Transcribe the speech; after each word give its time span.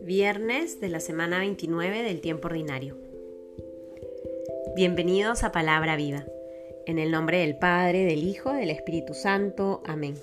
Viernes 0.00 0.80
de 0.80 0.88
la 0.88 1.00
semana 1.00 1.38
29 1.40 2.02
del 2.02 2.20
tiempo 2.20 2.48
ordinario. 2.48 2.96
Bienvenidos 4.76 5.44
a 5.44 5.52
Palabra 5.52 5.96
Viva. 5.96 6.24
En 6.86 6.98
el 6.98 7.10
nombre 7.10 7.38
del 7.38 7.58
Padre, 7.58 8.04
del 8.04 8.22
Hijo, 8.22 8.52
del 8.52 8.70
Espíritu 8.70 9.14
Santo. 9.14 9.82
Amén. 9.84 10.14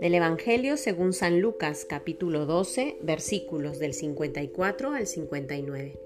Del 0.00 0.14
Evangelio 0.14 0.76
según 0.76 1.12
San 1.12 1.40
Lucas 1.40 1.86
capítulo 1.88 2.44
12 2.44 2.98
versículos 3.02 3.78
del 3.78 3.94
54 3.94 4.92
al 4.92 5.06
59. 5.06 5.98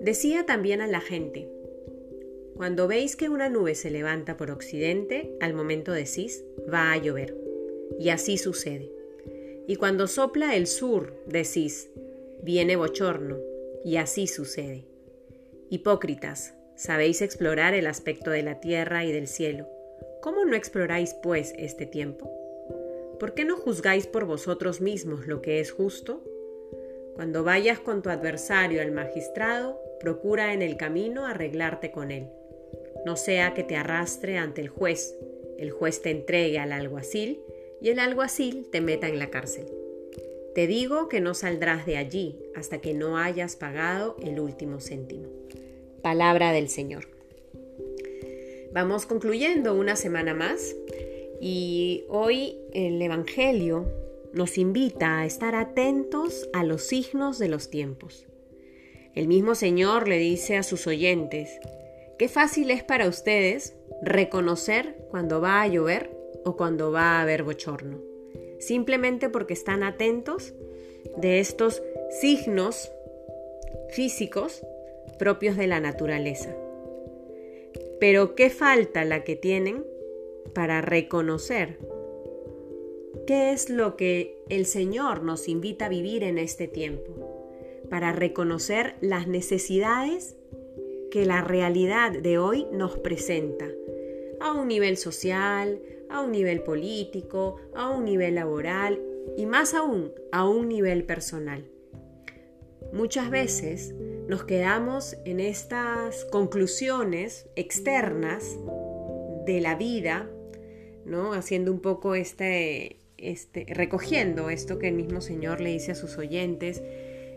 Decía 0.00 0.46
también 0.46 0.80
a 0.80 0.86
la 0.86 1.00
gente, 1.00 1.48
cuando 2.56 2.86
veis 2.86 3.16
que 3.16 3.28
una 3.28 3.48
nube 3.48 3.74
se 3.74 3.90
levanta 3.90 4.36
por 4.36 4.52
occidente, 4.52 5.36
al 5.40 5.54
momento 5.54 5.90
decís, 5.90 6.44
va 6.72 6.92
a 6.92 6.96
llover. 6.96 7.36
Y 7.98 8.10
así 8.10 8.38
sucede. 8.38 8.92
Y 9.66 9.74
cuando 9.74 10.06
sopla 10.06 10.54
el 10.54 10.68
sur, 10.68 11.14
decís, 11.26 11.90
viene 12.42 12.76
bochorno. 12.76 13.38
Y 13.84 13.96
así 13.96 14.28
sucede. 14.28 14.84
Hipócritas, 15.68 16.54
sabéis 16.76 17.22
explorar 17.22 17.74
el 17.74 17.88
aspecto 17.88 18.30
de 18.30 18.44
la 18.44 18.60
tierra 18.60 19.04
y 19.04 19.10
del 19.10 19.26
cielo. 19.26 19.66
¿Cómo 20.22 20.44
no 20.44 20.54
exploráis, 20.54 21.12
pues, 21.14 21.52
este 21.58 21.86
tiempo? 21.86 22.30
¿Por 23.18 23.34
qué 23.34 23.44
no 23.44 23.56
juzgáis 23.56 24.06
por 24.06 24.26
vosotros 24.26 24.80
mismos 24.80 25.26
lo 25.26 25.42
que 25.42 25.58
es 25.58 25.72
justo? 25.72 26.22
Cuando 27.16 27.42
vayas 27.42 27.80
con 27.80 28.00
tu 28.00 28.10
adversario 28.10 28.80
al 28.80 28.92
magistrado, 28.92 29.80
procura 29.98 30.52
en 30.52 30.62
el 30.62 30.76
camino 30.76 31.26
arreglarte 31.26 31.90
con 31.90 32.12
él 32.12 32.28
no 33.04 33.16
sea 33.16 33.54
que 33.54 33.62
te 33.62 33.76
arrastre 33.76 34.38
ante 34.38 34.60
el 34.60 34.68
juez, 34.68 35.14
el 35.58 35.70
juez 35.70 36.02
te 36.02 36.10
entregue 36.10 36.58
al 36.58 36.72
alguacil 36.72 37.40
y 37.80 37.90
el 37.90 37.98
alguacil 37.98 38.66
te 38.70 38.80
meta 38.80 39.08
en 39.08 39.18
la 39.18 39.30
cárcel. 39.30 39.66
Te 40.54 40.66
digo 40.66 41.08
que 41.08 41.20
no 41.20 41.34
saldrás 41.34 41.84
de 41.84 41.96
allí 41.96 42.38
hasta 42.54 42.80
que 42.80 42.94
no 42.94 43.18
hayas 43.18 43.56
pagado 43.56 44.16
el 44.22 44.38
último 44.38 44.80
céntimo. 44.80 45.28
Palabra 46.02 46.52
del 46.52 46.68
Señor. 46.68 47.08
Vamos 48.72 49.06
concluyendo 49.06 49.74
una 49.74 49.96
semana 49.96 50.34
más 50.34 50.74
y 51.40 52.04
hoy 52.08 52.56
el 52.72 53.00
Evangelio 53.00 53.86
nos 54.32 54.58
invita 54.58 55.20
a 55.20 55.26
estar 55.26 55.54
atentos 55.54 56.48
a 56.52 56.64
los 56.64 56.82
signos 56.82 57.38
de 57.38 57.48
los 57.48 57.70
tiempos. 57.70 58.26
El 59.14 59.28
mismo 59.28 59.54
Señor 59.54 60.08
le 60.08 60.18
dice 60.18 60.56
a 60.56 60.64
sus 60.64 60.86
oyentes, 60.86 61.60
Qué 62.18 62.28
fácil 62.28 62.70
es 62.70 62.84
para 62.84 63.08
ustedes 63.08 63.76
reconocer 64.00 64.96
cuando 65.10 65.40
va 65.40 65.62
a 65.62 65.66
llover 65.66 66.16
o 66.44 66.56
cuando 66.56 66.92
va 66.92 67.18
a 67.18 67.22
haber 67.22 67.42
bochorno, 67.42 68.00
simplemente 68.58 69.28
porque 69.28 69.54
están 69.54 69.82
atentos 69.82 70.54
de 71.16 71.40
estos 71.40 71.82
signos 72.20 72.92
físicos 73.90 74.62
propios 75.18 75.56
de 75.56 75.66
la 75.66 75.80
naturaleza. 75.80 76.54
Pero 77.98 78.34
qué 78.34 78.50
falta 78.50 79.04
la 79.04 79.24
que 79.24 79.36
tienen 79.36 79.84
para 80.54 80.80
reconocer 80.82 81.78
qué 83.26 83.52
es 83.52 83.70
lo 83.70 83.96
que 83.96 84.42
el 84.48 84.66
Señor 84.66 85.22
nos 85.22 85.48
invita 85.48 85.86
a 85.86 85.88
vivir 85.88 86.22
en 86.22 86.38
este 86.38 86.68
tiempo, 86.68 87.48
para 87.90 88.12
reconocer 88.12 88.94
las 89.00 89.26
necesidades 89.26 90.36
que 91.14 91.26
la 91.26 91.42
realidad 91.42 92.10
de 92.10 92.38
hoy 92.38 92.66
nos 92.72 92.98
presenta, 92.98 93.68
a 94.40 94.50
un 94.50 94.66
nivel 94.66 94.96
social, 94.96 95.80
a 96.10 96.20
un 96.20 96.32
nivel 96.32 96.64
político, 96.64 97.54
a 97.72 97.88
un 97.90 98.04
nivel 98.04 98.34
laboral 98.34 99.00
y 99.36 99.46
más 99.46 99.74
aún 99.74 100.10
a 100.32 100.48
un 100.48 100.68
nivel 100.68 101.04
personal. 101.04 101.70
Muchas 102.92 103.30
veces 103.30 103.94
nos 104.26 104.42
quedamos 104.42 105.16
en 105.24 105.38
estas 105.38 106.24
conclusiones 106.32 107.46
externas 107.54 108.58
de 109.46 109.60
la 109.60 109.76
vida, 109.76 110.28
¿no? 111.06 111.32
Haciendo 111.32 111.70
un 111.70 111.78
poco 111.78 112.16
este, 112.16 112.96
este, 113.18 113.66
recogiendo 113.68 114.50
esto 114.50 114.80
que 114.80 114.88
el 114.88 114.94
mismo 114.94 115.20
Señor 115.20 115.60
le 115.60 115.70
dice 115.70 115.92
a 115.92 115.94
sus 115.94 116.18
oyentes, 116.18 116.82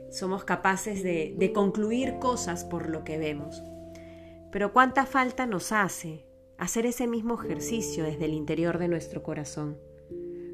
somos 0.10 0.44
capaces 0.44 1.04
de, 1.04 1.52
concluir 1.54 2.20
cosas 2.20 2.64
por 2.64 2.90
lo 2.90 3.04
que 3.04 3.18
vemos. 3.18 3.64
Pero 4.52 4.74
cuánta 4.74 5.06
falta 5.06 5.46
nos 5.46 5.72
hace 5.72 6.26
hacer 6.58 6.86
ese 6.86 7.08
mismo 7.08 7.40
ejercicio 7.42 8.04
desde 8.04 8.26
el 8.26 8.34
interior 8.34 8.78
de 8.78 8.88
nuestro 8.88 9.22
corazón. 9.24 9.78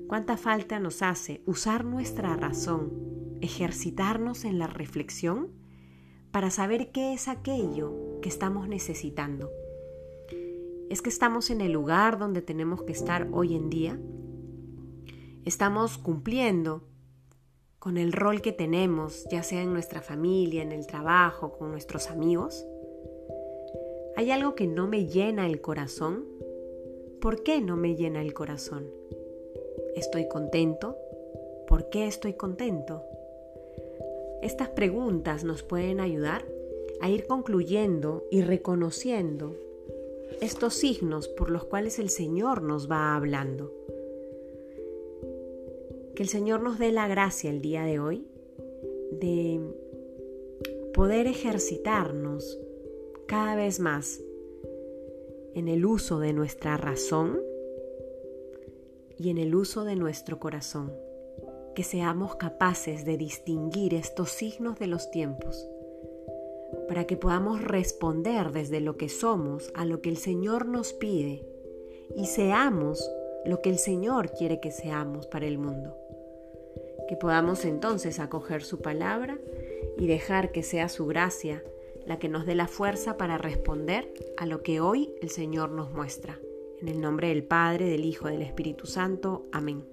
Cuánta 0.08 0.38
falta 0.38 0.80
nos 0.80 1.02
hace 1.02 1.42
usar 1.46 1.86
nuestra 1.86 2.36
razón, 2.36 3.38
ejercitarnos 3.42 4.44
en 4.46 4.60
la 4.60 4.68
reflexión 4.68 5.52
para 6.32 6.50
saber 6.50 6.92
qué 6.92 7.14
es 7.14 7.28
aquello 7.28 8.20
que 8.22 8.30
estamos 8.30 8.68
necesitando. 8.68 9.50
¿Es 10.90 11.02
que 11.02 11.10
estamos 11.10 11.50
en 11.50 11.62
el 11.62 11.72
lugar 11.72 12.18
donde 12.18 12.42
tenemos 12.42 12.84
que 12.84 12.92
estar 12.92 13.30
hoy 13.32 13.56
en 13.56 13.70
día? 13.70 14.00
¿Estamos 15.46 15.98
cumpliendo 15.98 16.88
con 17.84 17.98
el 17.98 18.14
rol 18.14 18.42
que 18.42 18.54
tenemos, 18.54 19.26
ya 19.30 19.44
sea 19.44 19.62
en 19.62 19.74
nuestra 19.74 20.02
familia, 20.02 20.62
en 20.62 20.72
el 20.72 20.88
trabajo, 20.88 21.52
con 21.52 21.70
nuestros 21.70 22.10
amigos? 22.10 22.66
¿Hay 24.16 24.32
algo 24.32 24.56
que 24.56 24.68
no 24.68 24.88
me 24.88 25.06
llena 25.06 25.46
el 25.48 25.60
corazón? 25.60 26.24
¿Por 27.20 27.44
qué 27.44 27.60
no 27.60 27.76
me 27.76 27.98
llena 27.98 28.22
el 28.22 28.34
corazón? 28.34 28.88
¿Estoy 29.98 30.30
contento? 30.30 30.96
¿Por 31.68 31.90
qué 31.90 32.08
estoy 32.08 32.36
contento? 32.36 33.04
Estas 34.42 34.70
preguntas 34.70 35.44
nos 35.44 35.62
pueden 35.62 36.00
ayudar 36.00 36.46
a 37.02 37.10
ir 37.10 37.28
concluyendo 37.28 38.24
y 38.32 38.44
reconociendo 38.44 39.58
estos 40.40 40.74
signos 40.74 41.28
por 41.28 41.50
los 41.50 41.66
cuales 41.66 42.00
el 42.00 42.10
Señor 42.10 42.62
nos 42.62 42.90
va 42.90 43.14
hablando. 43.14 43.74
Que 46.16 46.22
el 46.22 46.30
Señor 46.30 46.62
nos 46.62 46.78
dé 46.78 46.92
la 46.92 47.08
gracia 47.08 47.50
el 47.50 47.60
día 47.60 47.86
de 47.86 48.00
hoy 48.00 48.28
de 49.12 49.60
poder 50.94 51.26
ejercitarnos 51.26 52.60
cada 53.26 53.56
vez 53.56 53.80
más 53.80 54.22
en 55.56 55.68
el 55.68 55.88
uso 55.88 56.20
de 56.20 56.34
nuestra 56.34 56.78
razón 56.78 57.42
y 59.18 59.32
en 59.32 59.40
el 59.40 59.56
uso 59.56 59.86
de 59.86 59.96
nuestro 59.96 60.40
corazón, 60.40 60.94
que 61.74 61.84
seamos 61.84 62.36
capaces 62.36 63.06
de 63.06 63.18
distinguir 63.18 63.96
estos 63.96 64.30
signos 64.30 64.78
de 64.78 64.86
los 64.86 65.10
tiempos, 65.10 65.68
para 66.88 67.08
que 67.08 67.18
podamos 67.18 67.60
responder 67.64 68.52
desde 68.52 68.82
lo 68.82 68.98
que 68.98 69.10
somos 69.10 69.72
a 69.74 69.84
lo 69.84 70.00
que 70.02 70.10
el 70.10 70.18
Señor 70.18 70.68
nos 70.68 70.94
pide 70.94 71.44
y 72.16 72.28
seamos 72.28 73.10
lo 73.46 73.62
que 73.62 73.72
el 73.72 73.80
Señor 73.80 74.32
quiere 74.32 74.60
que 74.60 74.72
seamos 74.72 75.26
para 75.26 75.48
el 75.48 75.58
mundo 75.58 76.03
que 77.14 77.18
podamos 77.20 77.64
entonces 77.64 78.20
acoger 78.20 78.64
su 78.64 78.82
palabra 78.82 79.38
y 80.00 80.08
dejar 80.08 80.52
que 80.52 80.64
sea 80.64 80.90
su 80.90 81.06
gracia 81.06 81.64
la 82.08 82.18
que 82.18 82.28
nos 82.28 82.48
dé 82.48 82.56
la 82.56 82.68
fuerza 82.68 83.18
para 83.18 83.38
responder 83.38 84.12
a 84.36 84.48
lo 84.48 84.64
que 84.64 84.82
hoy 84.82 85.14
el 85.22 85.30
Señor 85.30 85.70
nos 85.70 85.92
muestra. 85.92 86.40
En 86.82 86.88
el 86.88 87.00
nombre 87.00 87.28
del 87.28 87.44
Padre, 87.44 87.86
del 87.86 88.04
Hijo, 88.04 88.30
del 88.30 88.42
Espíritu 88.42 88.88
Santo. 88.88 89.46
Amén. 89.52 89.86